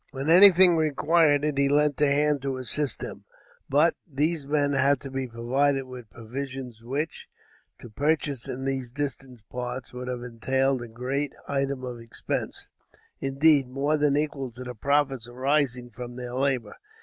When 0.09 0.31
anything 0.31 0.77
required 0.77 1.45
it 1.45 1.59
he 1.59 1.69
lent 1.69 2.01
a 2.01 2.07
hand 2.07 2.41
to 2.41 2.57
assist 2.57 3.01
them; 3.01 3.23
but, 3.69 3.95
these 4.11 4.47
men 4.47 4.73
had 4.73 4.99
to 5.01 5.11
be 5.11 5.27
provided 5.27 5.83
with 5.83 6.09
provisions 6.09 6.83
which, 6.83 7.29
to 7.77 7.87
purchase 7.87 8.47
in 8.47 8.65
those 8.65 8.89
distant 8.89 9.47
parts, 9.47 9.93
would 9.93 10.07
have 10.07 10.23
entailed 10.23 10.81
a 10.81 10.87
great 10.87 11.35
item 11.47 11.83
of 11.83 11.99
expense; 11.99 12.67
indeed, 13.19 13.67
more 13.67 13.95
than 13.95 14.17
equal 14.17 14.49
to 14.53 14.63
the 14.63 14.73
profits 14.73 15.27
arising 15.27 15.91
from 15.91 16.15
their 16.15 16.33
labor. 16.33 16.77